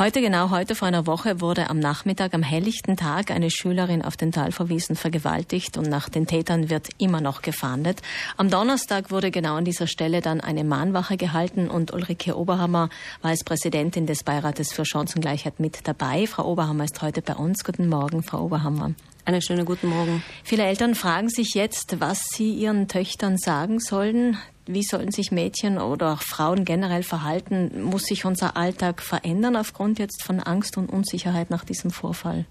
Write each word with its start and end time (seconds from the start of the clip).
Heute, 0.00 0.20
genau 0.20 0.50
heute 0.50 0.76
vor 0.76 0.86
einer 0.86 1.08
Woche, 1.08 1.40
wurde 1.40 1.70
am 1.70 1.80
Nachmittag, 1.80 2.32
am 2.32 2.44
helllichten 2.44 2.96
Tag, 2.96 3.32
eine 3.32 3.50
Schülerin 3.50 4.02
auf 4.02 4.16
den 4.16 4.30
Talverwiesen 4.30 4.94
vergewaltigt 4.94 5.76
und 5.76 5.88
nach 5.88 6.08
den 6.08 6.28
Tätern 6.28 6.70
wird 6.70 6.90
immer 6.98 7.20
noch 7.20 7.42
gefahndet. 7.42 8.00
Am 8.36 8.48
Donnerstag 8.48 9.10
wurde 9.10 9.32
genau 9.32 9.56
an 9.56 9.64
dieser 9.64 9.88
Stelle 9.88 10.20
dann 10.20 10.40
eine 10.40 10.62
Mahnwache 10.62 11.16
gehalten 11.16 11.68
und 11.68 11.92
Ulrike 11.92 12.38
Oberhammer 12.38 12.90
war 13.22 13.30
als 13.32 13.42
Präsidentin 13.42 14.06
des 14.06 14.22
Beirates 14.22 14.72
für 14.72 14.84
Chancengleichheit 14.84 15.58
mit 15.58 15.88
dabei. 15.88 16.28
Frau 16.28 16.44
Oberhammer 16.48 16.84
ist 16.84 17.02
heute 17.02 17.20
bei 17.20 17.34
uns. 17.34 17.64
Guten 17.64 17.88
Morgen, 17.88 18.22
Frau 18.22 18.44
Oberhammer. 18.44 18.92
Einen 19.24 19.42
schönen 19.42 19.64
guten 19.64 19.88
Morgen. 19.88 20.22
Viele 20.44 20.62
Eltern 20.62 20.94
fragen 20.94 21.28
sich 21.28 21.54
jetzt, 21.54 21.98
was 21.98 22.22
sie 22.32 22.52
ihren 22.52 22.86
Töchtern 22.86 23.36
sagen 23.36 23.80
sollen 23.80 24.38
wie 24.68 24.82
sollen 24.82 25.10
sich 25.10 25.32
Mädchen 25.32 25.78
oder 25.78 26.12
auch 26.12 26.22
Frauen 26.22 26.64
generell 26.64 27.02
verhalten? 27.02 27.82
Muss 27.82 28.04
sich 28.04 28.24
unser 28.24 28.56
Alltag 28.56 29.02
verändern 29.02 29.56
aufgrund 29.56 29.98
jetzt 29.98 30.22
von 30.22 30.40
Angst 30.40 30.76
und 30.76 30.90
Unsicherheit 30.90 31.50
nach 31.50 31.64
diesem 31.64 31.90
Vorfall? 31.90 32.44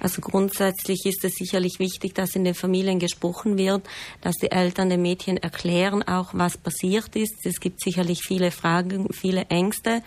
Also 0.00 0.20
grundsätzlich 0.20 1.06
ist 1.06 1.24
es 1.24 1.34
sicherlich 1.36 1.78
wichtig, 1.78 2.14
dass 2.14 2.34
in 2.34 2.44
den 2.44 2.54
Familien 2.54 2.98
gesprochen 2.98 3.56
wird, 3.56 3.86
dass 4.20 4.34
die 4.34 4.50
Eltern 4.50 4.90
den 4.90 5.00
Mädchen 5.00 5.38
erklären 5.38 6.02
auch, 6.02 6.30
was 6.32 6.58
passiert 6.58 7.16
ist. 7.16 7.46
Es 7.46 7.60
gibt 7.60 7.80
sicherlich 7.80 8.22
viele 8.26 8.50
Fragen, 8.50 9.12
viele 9.12 9.46
Ängste. 9.46 10.02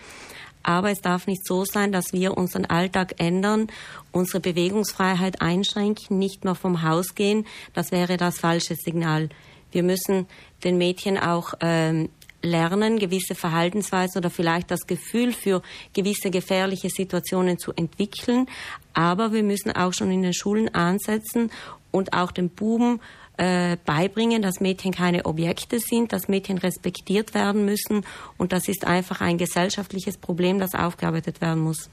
Aber 0.64 0.92
es 0.92 1.00
darf 1.00 1.28
nicht 1.28 1.48
so 1.48 1.64
sein, 1.64 1.94
dass 1.94 2.12
wir 2.12 2.38
unseren 2.38 2.66
Alltag 2.66 3.16
ändern, 3.20 3.68
unsere 4.12 4.42
Bewegungsfreiheit 4.42 5.42
einschränken, 5.42 6.18
nicht 6.18 6.44
mehr 6.44 6.56
vom 6.56 6.84
Haus 6.84 7.16
gehen. 7.16 7.46
Das 7.74 7.92
wäre 7.92 8.18
das 8.18 8.40
falsche 8.40 8.76
Signal. 8.76 9.30
Wir 9.72 9.84
müssen 9.84 10.28
den 10.64 10.78
Mädchen 10.78 11.18
auch 11.18 11.54
ähm, 11.62 12.10
lernen, 12.42 13.00
gewisse 13.00 13.36
Verhaltensweisen 13.36 14.20
oder 14.20 14.30
vielleicht 14.30 14.72
das 14.72 14.88
Gefühl 14.88 15.34
für 15.34 15.62
gewisse 15.94 16.30
gefährliche 16.30 16.90
Situationen 16.90 17.58
zu 17.58 17.74
entwickeln. 17.74 18.48
Aber 18.94 19.34
wir 19.34 19.44
müssen 19.44 19.72
auch 19.72 19.94
schon 19.94 20.12
in 20.12 20.22
den 20.22 20.34
Schulen 20.34 20.74
ansetzen 20.74 21.52
und 21.92 22.14
auch 22.14 22.32
den 22.32 22.50
Buben 22.50 23.02
äh, 23.38 23.78
beibringen, 23.86 24.42
dass 24.42 24.60
Mädchen 24.60 24.92
keine 24.92 25.26
Objekte 25.26 25.80
sind, 25.80 26.12
dass 26.12 26.28
Mädchen 26.28 26.58
respektiert 26.58 27.34
werden 27.34 27.66
müssen. 27.66 28.06
Und 28.38 28.52
das 28.52 28.68
ist 28.68 28.86
einfach 28.86 29.22
ein 29.22 29.38
gesellschaftliches 29.38 30.18
Problem, 30.18 30.60
das 30.60 30.74
aufgearbeitet 30.74 31.42
werden 31.42 31.64
muss. 31.64 31.90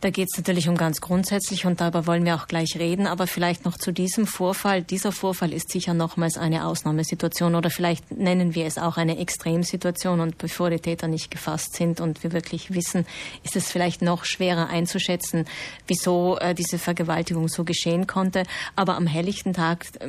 Da 0.00 0.08
geht 0.08 0.28
es 0.32 0.38
natürlich 0.38 0.66
um 0.66 0.78
ganz 0.78 1.02
grundsätzlich 1.02 1.66
und 1.66 1.82
darüber 1.82 2.06
wollen 2.06 2.24
wir 2.24 2.34
auch 2.34 2.46
gleich 2.46 2.76
reden. 2.78 3.06
Aber 3.06 3.26
vielleicht 3.26 3.66
noch 3.66 3.76
zu 3.76 3.92
diesem 3.92 4.26
Vorfall. 4.26 4.82
Dieser 4.82 5.12
Vorfall 5.12 5.52
ist 5.52 5.70
sicher 5.70 5.92
nochmals 5.92 6.38
eine 6.38 6.64
Ausnahmesituation 6.64 7.54
oder 7.54 7.68
vielleicht 7.68 8.10
nennen 8.10 8.54
wir 8.54 8.64
es 8.64 8.78
auch 8.78 8.96
eine 8.96 9.18
Extremsituation. 9.18 10.20
Und 10.20 10.38
bevor 10.38 10.70
die 10.70 10.78
Täter 10.78 11.06
nicht 11.06 11.30
gefasst 11.30 11.74
sind 11.74 12.00
und 12.00 12.22
wir 12.22 12.32
wirklich 12.32 12.72
wissen, 12.72 13.06
ist 13.44 13.56
es 13.56 13.70
vielleicht 13.70 14.00
noch 14.00 14.24
schwerer 14.24 14.68
einzuschätzen, 14.68 15.44
wieso 15.86 16.38
äh, 16.38 16.54
diese 16.54 16.78
Vergewaltigung 16.78 17.48
so 17.48 17.64
geschehen 17.64 18.06
konnte. 18.06 18.44
Aber 18.76 18.96
am 18.96 19.06
helllichten 19.06 19.52
Tag 19.52 19.84
äh, 20.00 20.06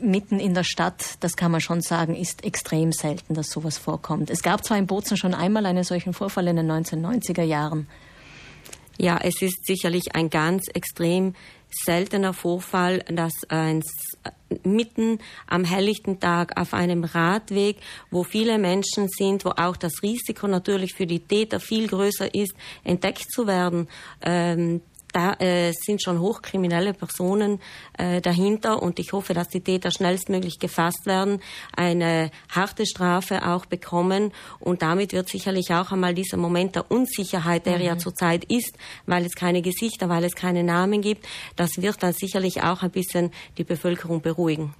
mitten 0.00 0.38
in 0.38 0.54
der 0.54 0.64
Stadt, 0.64 1.16
das 1.18 1.34
kann 1.34 1.50
man 1.50 1.60
schon 1.60 1.80
sagen, 1.80 2.14
ist 2.14 2.44
extrem 2.44 2.92
selten, 2.92 3.34
dass 3.34 3.50
sowas 3.50 3.76
vorkommt. 3.76 4.30
Es 4.30 4.42
gab 4.42 4.64
zwar 4.64 4.78
in 4.78 4.86
Bozen 4.86 5.16
schon 5.16 5.34
einmal 5.34 5.66
einen 5.66 5.82
solchen 5.82 6.12
Vorfall 6.12 6.46
in 6.46 6.54
den 6.54 6.70
1990er 6.70 7.42
Jahren. 7.42 7.88
Ja, 8.98 9.18
es 9.22 9.42
ist 9.42 9.66
sicherlich 9.66 10.14
ein 10.14 10.30
ganz 10.30 10.68
extrem 10.72 11.34
seltener 11.84 12.32
Vorfall, 12.32 13.00
dass 13.10 13.34
ein, 13.48 13.82
mitten 14.62 15.18
am 15.46 15.64
helllichten 15.64 16.20
Tag 16.20 16.58
auf 16.58 16.72
einem 16.72 17.04
Radweg, 17.04 17.76
wo 18.10 18.24
viele 18.24 18.58
Menschen 18.58 19.08
sind, 19.08 19.44
wo 19.44 19.50
auch 19.50 19.76
das 19.76 20.02
Risiko 20.02 20.46
natürlich 20.46 20.94
für 20.94 21.06
die 21.06 21.20
Täter 21.20 21.60
viel 21.60 21.88
größer 21.88 22.34
ist, 22.34 22.54
entdeckt 22.84 23.30
zu 23.30 23.46
werden, 23.46 23.88
ähm, 24.22 24.80
da 25.16 25.32
äh, 25.38 25.72
sind 25.72 26.02
schon 26.02 26.20
hochkriminelle 26.20 26.92
Personen 26.92 27.60
äh, 27.96 28.20
dahinter 28.20 28.82
und 28.82 28.98
ich 28.98 29.14
hoffe, 29.14 29.32
dass 29.32 29.48
die 29.48 29.62
Täter 29.62 29.90
schnellstmöglich 29.90 30.58
gefasst 30.58 31.06
werden, 31.06 31.40
eine 31.74 32.30
harte 32.50 32.84
Strafe 32.84 33.46
auch 33.46 33.64
bekommen 33.64 34.32
und 34.60 34.82
damit 34.82 35.14
wird 35.14 35.30
sicherlich 35.30 35.72
auch 35.72 35.90
einmal 35.90 36.12
dieser 36.12 36.36
Moment 36.36 36.76
der 36.76 36.90
Unsicherheit, 36.90 37.64
der 37.64 37.78
mhm. 37.78 37.84
ja 37.84 37.98
zurzeit 37.98 38.44
ist, 38.44 38.76
weil 39.06 39.24
es 39.24 39.34
keine 39.34 39.62
Gesichter, 39.62 40.10
weil 40.10 40.24
es 40.24 40.34
keine 40.34 40.62
Namen 40.62 41.00
gibt, 41.00 41.26
das 41.56 41.80
wird 41.80 42.02
dann 42.02 42.12
sicherlich 42.12 42.62
auch 42.62 42.82
ein 42.82 42.90
bisschen 42.90 43.30
die 43.56 43.64
Bevölkerung 43.64 44.20
beruhigen. 44.20 44.74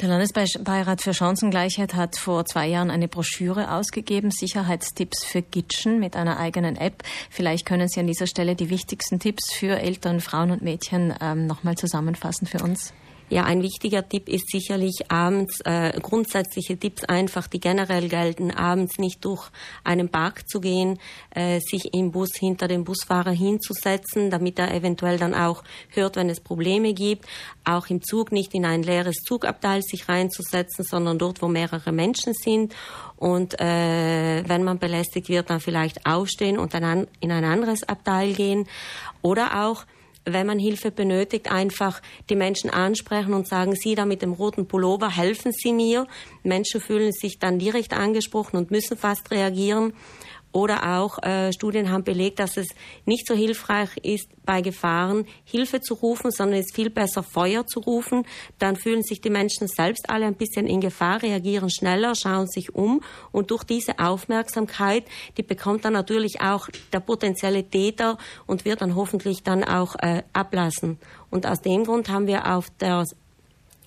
Der 0.00 0.08
Landesbeirat 0.08 1.02
für 1.02 1.14
Chancengleichheit 1.14 1.94
hat 1.94 2.16
vor 2.16 2.44
zwei 2.44 2.66
Jahren 2.66 2.90
eine 2.90 3.08
Broschüre 3.08 3.72
ausgegeben, 3.72 4.30
Sicherheitstipps 4.30 5.24
für 5.24 5.42
Gitschen 5.42 6.00
mit 6.00 6.16
einer 6.16 6.38
eigenen 6.38 6.76
App. 6.76 7.02
Vielleicht 7.30 7.66
können 7.66 7.88
Sie 7.88 8.00
an 8.00 8.06
dieser 8.06 8.26
Stelle 8.26 8.54
die 8.54 8.70
wichtigsten 8.70 9.18
Tipps 9.18 9.52
für 9.52 9.78
Eltern, 9.78 10.20
Frauen 10.20 10.50
und 10.50 10.62
Mädchen 10.62 11.14
ähm, 11.20 11.46
nochmal 11.46 11.76
zusammenfassen 11.76 12.46
für 12.46 12.62
uns. 12.62 12.92
Ja, 13.32 13.44
ein 13.44 13.62
wichtiger 13.62 14.08
Tipp 14.08 14.28
ist 14.28 14.50
sicherlich 14.50 15.04
abends, 15.08 15.60
äh, 15.60 15.92
grundsätzliche 16.00 16.76
Tipps 16.76 17.04
einfach, 17.04 17.46
die 17.46 17.60
generell 17.60 18.08
gelten, 18.08 18.50
abends 18.50 18.98
nicht 18.98 19.24
durch 19.24 19.50
einen 19.84 20.08
Park 20.08 20.48
zu 20.48 20.60
gehen, 20.60 20.98
äh, 21.32 21.60
sich 21.60 21.94
im 21.94 22.10
Bus 22.10 22.30
hinter 22.36 22.66
dem 22.66 22.82
Busfahrer 22.82 23.30
hinzusetzen, 23.30 24.30
damit 24.30 24.58
er 24.58 24.74
eventuell 24.74 25.16
dann 25.16 25.32
auch 25.32 25.62
hört, 25.90 26.16
wenn 26.16 26.28
es 26.28 26.40
Probleme 26.40 26.92
gibt. 26.92 27.24
Auch 27.64 27.86
im 27.86 28.02
Zug 28.02 28.32
nicht 28.32 28.52
in 28.52 28.64
ein 28.64 28.82
leeres 28.82 29.18
Zugabteil 29.24 29.82
sich 29.82 30.08
reinzusetzen, 30.08 30.84
sondern 30.84 31.16
dort, 31.16 31.40
wo 31.40 31.46
mehrere 31.46 31.92
Menschen 31.92 32.34
sind. 32.34 32.74
Und 33.16 33.60
äh, 33.60 34.42
wenn 34.48 34.64
man 34.64 34.80
belästigt 34.80 35.28
wird, 35.28 35.50
dann 35.50 35.60
vielleicht 35.60 36.04
aufstehen 36.04 36.58
und 36.58 36.74
dann 36.74 37.06
in 37.20 37.30
ein 37.30 37.44
anderes 37.44 37.84
Abteil 37.88 38.32
gehen. 38.32 38.66
Oder 39.22 39.66
auch 39.66 39.84
wenn 40.24 40.46
man 40.46 40.58
Hilfe 40.58 40.90
benötigt, 40.90 41.50
einfach 41.50 42.00
die 42.28 42.36
Menschen 42.36 42.70
ansprechen 42.70 43.34
und 43.34 43.48
sagen, 43.48 43.74
Sie 43.74 43.94
da 43.94 44.04
mit 44.04 44.22
dem 44.22 44.32
roten 44.32 44.66
Pullover, 44.66 45.10
helfen 45.10 45.52
Sie 45.52 45.72
mir. 45.72 46.06
Menschen 46.42 46.80
fühlen 46.80 47.12
sich 47.12 47.38
dann 47.38 47.58
direkt 47.58 47.92
angesprochen 47.92 48.56
und 48.56 48.70
müssen 48.70 48.96
fast 48.96 49.30
reagieren. 49.30 49.92
Oder 50.52 50.98
auch 50.98 51.22
äh, 51.22 51.52
Studien 51.52 51.90
haben 51.90 52.02
belegt, 52.02 52.40
dass 52.40 52.56
es 52.56 52.68
nicht 53.04 53.26
so 53.26 53.34
hilfreich 53.34 53.96
ist, 54.02 54.28
bei 54.44 54.62
Gefahren 54.62 55.26
Hilfe 55.44 55.80
zu 55.80 55.94
rufen, 55.94 56.32
sondern 56.32 56.58
es 56.58 56.66
ist 56.66 56.74
viel 56.74 56.90
besser, 56.90 57.22
Feuer 57.22 57.66
zu 57.66 57.80
rufen. 57.80 58.26
Dann 58.58 58.74
fühlen 58.74 59.02
sich 59.02 59.20
die 59.20 59.30
Menschen 59.30 59.68
selbst 59.68 60.10
alle 60.10 60.26
ein 60.26 60.34
bisschen 60.34 60.66
in 60.66 60.80
Gefahr, 60.80 61.22
reagieren 61.22 61.70
schneller, 61.70 62.14
schauen 62.16 62.48
sich 62.48 62.74
um. 62.74 63.00
Und 63.30 63.52
durch 63.52 63.62
diese 63.62 63.98
Aufmerksamkeit, 64.00 65.04
die 65.36 65.44
bekommt 65.44 65.84
dann 65.84 65.92
natürlich 65.92 66.40
auch 66.40 66.68
der 66.92 67.00
potenzielle 67.00 67.62
Täter 67.62 68.18
und 68.46 68.64
wird 68.64 68.80
dann 68.80 68.96
hoffentlich 68.96 69.44
dann 69.44 69.62
auch 69.62 69.94
äh, 70.00 70.24
ablassen. 70.32 70.98
Und 71.30 71.46
aus 71.46 71.60
dem 71.60 71.84
Grund 71.84 72.08
haben 72.08 72.26
wir 72.26 72.52
auf 72.52 72.70
der 72.80 73.04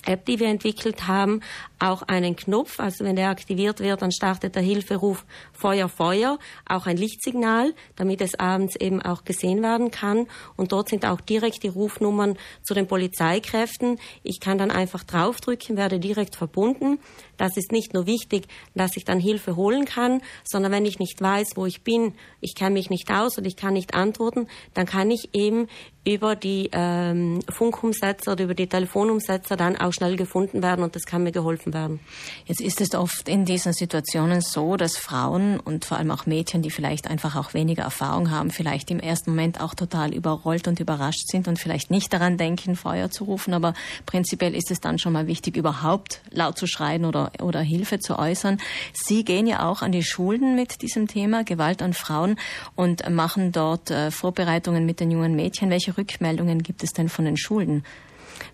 App, 0.05 0.25
die 0.25 0.39
wir 0.39 0.47
entwickelt 0.47 1.07
haben, 1.07 1.41
auch 1.79 2.01
einen 2.03 2.35
Knopf. 2.35 2.79
Also 2.79 3.03
wenn 3.03 3.15
der 3.15 3.29
aktiviert 3.29 3.79
wird, 3.79 4.01
dann 4.01 4.11
startet 4.11 4.55
der 4.55 4.61
Hilferuf 4.61 5.25
Feuer, 5.51 5.89
Feuer, 5.89 6.39
auch 6.67 6.85
ein 6.85 6.97
Lichtsignal, 6.97 7.73
damit 7.95 8.21
es 8.21 8.39
abends 8.39 8.75
eben 8.75 9.01
auch 9.01 9.23
gesehen 9.25 9.61
werden 9.61 9.91
kann. 9.91 10.27
Und 10.55 10.71
dort 10.71 10.89
sind 10.89 11.05
auch 11.05 11.21
direkt 11.21 11.63
die 11.63 11.67
Rufnummern 11.67 12.37
zu 12.61 12.73
den 12.73 12.87
Polizeikräften. 12.87 13.99
Ich 14.23 14.39
kann 14.39 14.57
dann 14.57 14.71
einfach 14.71 15.03
draufdrücken, 15.03 15.77
werde 15.77 15.99
direkt 15.99 16.35
verbunden. 16.35 16.99
Das 17.37 17.57
ist 17.57 17.71
nicht 17.71 17.93
nur 17.93 18.05
wichtig, 18.05 18.47
dass 18.75 18.95
ich 18.95 19.05
dann 19.05 19.19
Hilfe 19.19 19.55
holen 19.55 19.85
kann, 19.85 20.21
sondern 20.43 20.71
wenn 20.71 20.85
ich 20.85 20.99
nicht 20.99 21.21
weiß, 21.21 21.51
wo 21.55 21.65
ich 21.65 21.83
bin, 21.83 22.13
ich 22.39 22.55
kenne 22.55 22.71
mich 22.71 22.89
nicht 22.89 23.11
aus 23.11 23.37
und 23.37 23.45
ich 23.45 23.55
kann 23.55 23.73
nicht 23.73 23.93
antworten, 23.93 24.47
dann 24.73 24.85
kann 24.85 25.11
ich 25.11 25.29
eben 25.33 25.67
über 26.05 26.35
die 26.35 26.69
ähm, 26.73 27.39
Funkumsetzer 27.49 28.33
oder 28.33 28.43
über 28.43 28.53
die 28.53 28.67
Telefonumsetzer 28.67 29.55
dann 29.55 29.77
auch 29.77 29.93
schnell 29.93 30.17
gefunden 30.17 30.61
werden 30.61 30.83
und 30.83 30.95
das 30.95 31.05
kann 31.05 31.23
mir 31.23 31.31
geholfen 31.31 31.73
werden. 31.73 31.99
Jetzt 32.45 32.61
ist 32.61 32.81
es 32.81 32.93
oft 32.93 33.29
in 33.29 33.45
diesen 33.45 33.73
Situationen 33.73 34.41
so, 34.41 34.75
dass 34.75 34.97
Frauen 34.97 35.59
und 35.59 35.85
vor 35.85 35.97
allem 35.97 36.11
auch 36.11 36.25
Mädchen, 36.25 36.61
die 36.61 36.71
vielleicht 36.71 37.07
einfach 37.09 37.35
auch 37.35 37.53
weniger 37.53 37.83
Erfahrung 37.83 38.31
haben, 38.31 38.51
vielleicht 38.51 38.91
im 38.91 38.99
ersten 38.99 39.31
Moment 39.31 39.61
auch 39.61 39.75
total 39.75 40.13
überrollt 40.13 40.67
und 40.67 40.79
überrascht 40.79 41.27
sind 41.27 41.47
und 41.47 41.57
vielleicht 41.57 41.89
nicht 41.89 42.11
daran 42.11 42.37
denken, 42.37 42.75
Feuer 42.75 43.09
zu 43.09 43.23
rufen, 43.23 43.53
aber 43.53 43.73
prinzipiell 44.05 44.55
ist 44.55 44.71
es 44.71 44.81
dann 44.81 44.99
schon 44.99 45.13
mal 45.13 45.27
wichtig, 45.27 45.55
überhaupt 45.55 46.21
laut 46.31 46.57
zu 46.57 46.67
schreien 46.67 47.05
oder 47.05 47.23
oder, 47.39 47.61
Hilfe 47.61 47.99
zu 47.99 48.19
äußern. 48.19 48.57
Sie 48.93 49.23
gehen 49.23 49.47
ja 49.47 49.67
auch 49.67 49.81
an 49.81 49.91
die 49.91 50.03
Schulen 50.03 50.55
mit 50.55 50.81
diesem 50.81 51.07
Thema 51.07 51.43
Gewalt 51.43 51.81
an 51.81 51.93
Frauen 51.93 52.37
und 52.75 53.09
machen 53.09 53.51
dort 53.51 53.89
äh, 53.89 54.11
Vorbereitungen 54.11 54.85
mit 54.85 54.99
den 54.99 55.11
jungen 55.11 55.35
Mädchen. 55.35 55.69
Welche 55.69 55.92
Rückmeldungen 55.97 56.63
gibt 56.63 56.83
es 56.83 56.93
denn 56.93 57.09
von 57.09 57.25
den 57.25 57.37
Schulen? 57.37 57.83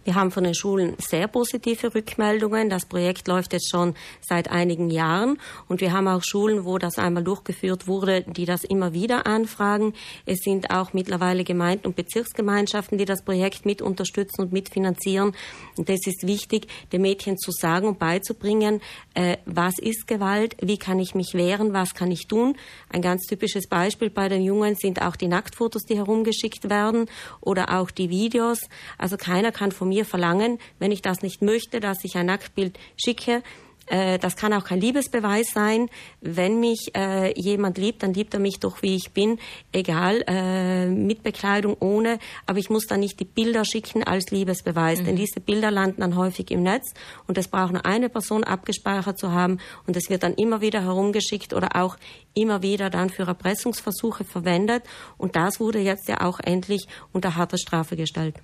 Wir 0.04 0.16
haben 0.16 0.32
von 0.32 0.44
den 0.44 0.56
Schulen 0.56 0.96
sehr 1.00 1.28
positive 1.28 1.94
Rückmeldungen. 1.94 2.70
Das 2.70 2.86
Projekt 2.86 3.28
läuft 3.28 3.54
jetzt 3.54 3.70
schon 3.70 3.96
seit 4.22 4.50
einigen 4.50 4.90
Jahren 4.90 5.38
und 5.68 5.82
wir 5.82 5.94
haben 5.94 6.08
auch 6.08 6.24
Schulen, 6.24 6.66
wo 6.66 6.78
das 6.78 6.98
einmal 6.98 7.24
durchgeführt 7.24 7.88
wurde, 7.88 8.24
die 8.24 8.46
das 8.46 8.64
immer 8.64 8.94
wieder 8.94 9.26
anfragen. 9.26 9.94
Es 10.26 10.40
sind 10.40 10.72
auch 10.72 10.94
mittlerweile 10.94 11.44
Gemeinden 11.44 11.88
und 11.88 11.96
Bezirksgemeinschaften, 11.96 12.98
die 12.98 13.06
das 13.06 13.24
Projekt 13.24 13.66
mit 13.66 13.82
unterstützen 13.82 14.42
und 14.42 14.52
mitfinanzieren. 14.52 15.34
Und 15.78 15.90
das 15.90 16.06
ist 16.06 16.26
wichtig, 16.26 16.68
den 16.92 17.02
Mädchen 17.02 17.38
zu 17.38 17.52
sagen 17.52 17.88
und 17.88 18.00
beizubringen, 18.00 18.82
äh, 19.14 19.38
was 19.46 19.80
ist 19.80 20.08
Gewalt, 20.08 20.56
wie 20.62 20.78
kann 20.78 21.00
ich 21.00 21.16
mich 21.16 21.34
wehren, 21.34 21.74
was 21.74 21.94
kann 21.94 22.12
ich 22.12 22.28
tun. 22.28 22.56
Ein 22.90 23.02
ganz 23.02 23.26
typisches 23.26 23.68
Beispiel 23.68 24.10
bei 24.10 24.30
den 24.30 24.44
Jungen 24.44 24.76
sind 24.76 25.02
auch 25.02 25.16
die 25.16 25.28
Nacktfotos, 25.28 25.84
die 25.84 25.98
herumgeschickt 25.98 26.70
werden 26.70 27.10
oder 27.42 27.80
auch 27.80 27.92
die 27.92 28.10
Videos. 28.10 28.60
Also 28.98 29.18
keiner 29.18 29.52
kann 29.52 29.69
von 29.72 29.90
mir 29.90 30.06
verlangen, 30.06 30.60
wenn 30.80 30.92
ich 30.92 31.02
das 31.02 31.22
nicht 31.22 31.42
möchte, 31.42 31.80
dass 31.80 32.04
ich 32.04 32.16
ein 32.16 32.26
Nacktbild 32.26 32.78
schicke, 32.98 33.44
äh, 33.90 34.20
das 34.20 34.36
kann 34.36 34.54
auch 34.54 34.64
kein 34.64 34.80
Liebesbeweis 34.80 35.48
sein. 35.52 35.90
Wenn 36.22 36.60
mich 36.60 36.92
äh, 36.96 37.34
jemand 37.40 37.78
liebt, 37.78 38.04
dann 38.04 38.14
liebt 38.14 38.34
er 38.34 38.40
mich 38.40 38.60
doch, 38.60 38.82
wie 38.82 38.96
ich 38.96 39.12
bin, 39.12 39.40
egal, 39.72 40.24
äh, 40.28 40.86
mit 40.86 41.24
Bekleidung, 41.24 41.76
ohne. 41.80 42.20
Aber 42.46 42.60
ich 42.60 42.70
muss 42.70 42.86
dann 42.86 43.00
nicht 43.00 43.20
die 43.20 43.26
Bilder 43.26 43.66
schicken 43.66 44.04
als 44.04 44.30
Liebesbeweis, 44.32 45.02
mhm. 45.02 45.06
denn 45.06 45.16
diese 45.16 45.40
Bilder 45.40 45.72
landen 45.72 46.02
dann 46.02 46.16
häufig 46.16 46.52
im 46.52 46.64
Netz 46.64 46.94
und 47.28 47.38
es 47.38 47.48
braucht 47.48 47.74
nur 47.74 47.86
eine 47.86 48.10
Person 48.10 48.44
abgespeichert 48.44 49.18
zu 49.18 49.32
haben 49.32 49.58
und 49.88 49.98
es 49.98 50.10
wird 50.10 50.24
dann 50.24 50.36
immer 50.36 50.62
wieder 50.62 50.84
herumgeschickt 50.84 51.54
oder 51.54 51.76
auch 51.76 51.98
immer 52.36 52.62
wieder 52.62 52.90
dann 52.90 53.10
für 53.10 53.24
Erpressungsversuche 53.24 54.24
verwendet. 54.24 54.84
Und 55.18 55.36
das 55.36 55.60
wurde 55.60 55.80
jetzt 55.80 56.08
ja 56.08 56.22
auch 56.22 56.40
endlich 56.40 56.88
unter 57.12 57.36
harter 57.36 57.58
Strafe 57.58 57.96
gestellt. 57.96 58.36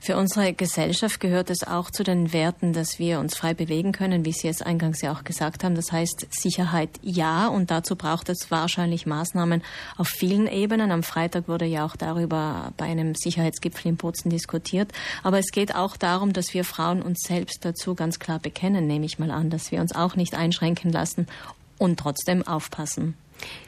Für 0.00 0.16
unsere 0.16 0.52
Gesellschaft 0.52 1.20
gehört 1.20 1.50
es 1.50 1.66
auch 1.66 1.90
zu 1.90 2.02
den 2.02 2.32
Werten, 2.32 2.72
dass 2.72 2.98
wir 2.98 3.20
uns 3.20 3.36
frei 3.36 3.54
bewegen 3.54 3.92
können, 3.92 4.24
wie 4.24 4.32
Sie 4.32 4.48
es 4.48 4.62
eingangs 4.62 5.02
ja 5.02 5.12
auch 5.12 5.24
gesagt 5.24 5.64
haben. 5.64 5.74
Das 5.74 5.92
heißt 5.92 6.26
Sicherheit 6.30 6.90
ja 7.02 7.48
und 7.48 7.70
dazu 7.70 7.96
braucht 7.96 8.28
es 8.28 8.50
wahrscheinlich 8.50 9.06
Maßnahmen 9.06 9.62
auf 9.96 10.08
vielen 10.08 10.46
Ebenen. 10.46 10.90
Am 10.90 11.02
Freitag 11.02 11.48
wurde 11.48 11.66
ja 11.66 11.84
auch 11.84 11.96
darüber 11.96 12.72
bei 12.76 12.86
einem 12.86 13.14
Sicherheitsgipfel 13.14 13.90
in 13.90 13.96
Bozen 13.96 14.30
diskutiert. 14.30 14.92
Aber 15.22 15.38
es 15.38 15.52
geht 15.52 15.74
auch 15.74 15.96
darum, 15.96 16.32
dass 16.32 16.54
wir 16.54 16.64
Frauen 16.64 17.02
uns 17.02 17.20
selbst 17.26 17.64
dazu 17.64 17.94
ganz 17.94 18.18
klar 18.18 18.38
bekennen, 18.38 18.86
nehme 18.86 19.06
ich 19.06 19.18
mal 19.18 19.30
an, 19.30 19.50
dass 19.50 19.70
wir 19.70 19.80
uns 19.80 19.94
auch 19.94 20.16
nicht 20.16 20.34
einschränken 20.34 20.92
lassen 20.92 21.26
und 21.78 21.98
trotzdem 21.98 22.46
aufpassen. 22.46 23.14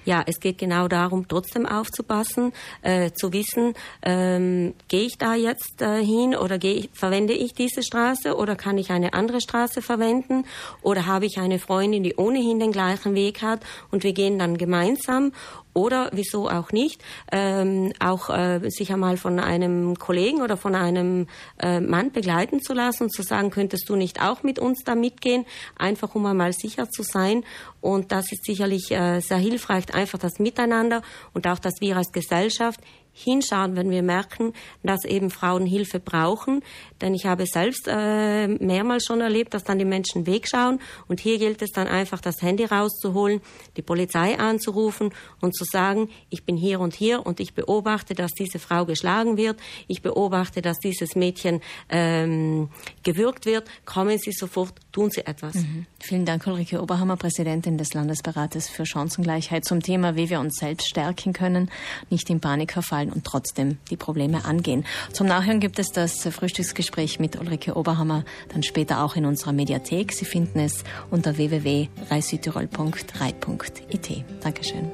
Ja, 0.04 0.22
es 0.26 0.40
geht 0.40 0.58
genau 0.58 0.88
darum, 0.88 1.28
trotzdem 1.28 1.64
aufzupassen, 1.64 2.52
äh, 2.82 3.12
zu 3.12 3.32
wissen, 3.32 3.74
ähm, 4.02 4.74
gehe 4.88 5.02
ich 5.02 5.16
da 5.16 5.34
jetzt 5.34 5.80
äh, 5.80 6.04
hin 6.04 6.34
oder 6.34 6.62
ich, 6.62 6.90
verwende 6.92 7.34
ich 7.34 7.52
diese 7.54 7.82
Straße 7.82 8.36
oder 8.36 8.56
kann 8.56 8.78
ich 8.78 8.90
eine 8.90 9.14
andere 9.14 9.40
Straße 9.40 9.80
verwenden 9.80 10.44
oder 10.82 11.06
habe 11.06 11.26
ich 11.26 11.38
eine 11.38 11.60
Freundin, 11.60 12.02
die 12.02 12.16
ohnehin 12.16 12.58
den 12.58 12.72
gleichen 12.72 13.14
Weg 13.14 13.42
hat 13.42 13.60
und 13.90 14.02
wir 14.02 14.12
gehen 14.12 14.38
dann 14.38 14.58
gemeinsam 14.58 15.32
oder 15.74 16.10
wieso 16.12 16.48
auch 16.48 16.72
nicht, 16.72 17.02
ähm, 17.30 17.92
auch 17.98 18.30
äh, 18.30 18.60
sich 18.70 18.92
einmal 18.92 19.16
von 19.16 19.38
einem 19.38 19.98
Kollegen 19.98 20.42
oder 20.42 20.56
von 20.56 20.74
einem 20.74 21.26
äh, 21.60 21.80
Mann 21.80 22.12
begleiten 22.12 22.60
zu 22.60 22.74
lassen 22.74 23.04
und 23.04 23.10
zu 23.10 23.22
sagen, 23.22 23.50
könntest 23.50 23.88
du 23.88 23.96
nicht 23.96 24.22
auch 24.22 24.42
mit 24.42 24.58
uns 24.58 24.84
da 24.84 24.94
mitgehen, 24.94 25.46
einfach 25.76 26.14
um 26.14 26.26
einmal 26.26 26.52
sicher 26.52 26.90
zu 26.90 27.02
sein. 27.02 27.44
Und 27.80 28.12
das 28.12 28.30
ist 28.32 28.44
sicherlich 28.44 28.90
äh, 28.90 29.20
sehr 29.20 29.38
hilfreich, 29.38 29.94
einfach 29.94 30.19
das 30.19 30.38
Miteinander 30.38 31.02
und 31.32 31.46
auch, 31.46 31.58
dass 31.58 31.80
wir 31.80 31.96
als 31.96 32.12
Gesellschaft 32.12 32.80
hinschauen, 33.12 33.76
wenn 33.76 33.90
wir 33.90 34.02
merken, 34.02 34.52
dass 34.82 35.04
eben 35.04 35.30
Frauen 35.30 35.66
Hilfe 35.66 36.00
brauchen. 36.00 36.62
Denn 37.00 37.14
ich 37.14 37.26
habe 37.26 37.46
selbst 37.46 37.86
äh, 37.88 38.48
mehrmals 38.48 39.04
schon 39.04 39.20
erlebt, 39.20 39.54
dass 39.54 39.64
dann 39.64 39.78
die 39.78 39.84
Menschen 39.84 40.26
wegschauen. 40.26 40.80
Und 41.08 41.20
hier 41.20 41.38
gilt 41.38 41.62
es 41.62 41.70
dann 41.70 41.86
einfach, 41.86 42.20
das 42.20 42.40
Handy 42.42 42.64
rauszuholen, 42.64 43.40
die 43.76 43.82
Polizei 43.82 44.38
anzurufen 44.38 45.12
und 45.40 45.54
zu 45.54 45.64
sagen, 45.64 46.08
ich 46.30 46.44
bin 46.44 46.56
hier 46.56 46.80
und 46.80 46.94
hier 46.94 47.26
und 47.26 47.40
ich 47.40 47.54
beobachte, 47.54 48.14
dass 48.14 48.32
diese 48.32 48.58
Frau 48.58 48.86
geschlagen 48.86 49.36
wird. 49.36 49.60
Ich 49.88 50.02
beobachte, 50.02 50.62
dass 50.62 50.78
dieses 50.78 51.14
Mädchen 51.14 51.60
ähm, 51.90 52.70
gewürgt 53.02 53.44
wird. 53.46 53.68
Kommen 53.84 54.18
Sie 54.18 54.32
sofort, 54.32 54.74
tun 54.90 55.10
Sie 55.10 55.26
etwas. 55.26 55.54
Mhm. 55.54 55.86
Vielen 55.98 56.24
Dank, 56.24 56.46
Ulrike 56.46 56.80
Oberhammer, 56.80 57.16
Präsidentin 57.16 57.76
des 57.76 57.92
Landesberates 57.94 58.68
für 58.68 58.86
Chancengleichheit 58.86 59.64
zum 59.64 59.82
Thema, 59.82 60.16
wie 60.16 60.30
wir 60.30 60.40
uns 60.40 60.56
selbst 60.56 60.88
stärken 60.88 61.32
können, 61.32 61.70
nicht 62.10 62.30
in 62.30 62.40
Panik 62.40 62.72
verfallen 62.72 63.01
fallen 63.02 63.12
und 63.12 63.25
trotzdem 63.25 63.78
die 63.90 63.96
Probleme 63.96 64.44
angehen. 64.44 64.84
Zum 65.12 65.26
Nachhören 65.26 65.58
gibt 65.60 65.78
es 65.78 65.93
das 65.93 66.22
Frühstücksgespräch 66.22 67.20
mit 67.20 67.38
Ulrike 67.40 67.76
Oberhammer 67.76 68.25
dann 68.52 68.62
später 68.62 69.02
auch 69.04 69.16
in 69.16 69.26
unserer 69.26 69.52
Mediathek. 69.52 70.12
Sie 70.12 70.25
finden 70.25 70.60
es 70.60 70.84
unter 71.10 71.37
www.reisüdtirol.reit.it. 71.37 74.25
Dankeschön. 74.40 74.93